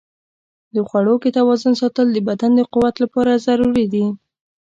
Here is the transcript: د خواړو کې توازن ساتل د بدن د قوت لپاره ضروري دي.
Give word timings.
د 0.75 0.77
خواړو 0.87 1.15
کې 1.21 1.35
توازن 1.37 1.73
ساتل 1.81 2.07
د 2.11 2.17
بدن 2.29 2.51
د 2.55 2.61
قوت 2.73 2.95
لپاره 3.03 3.41
ضروري 3.47 3.85
دي. 3.93 4.05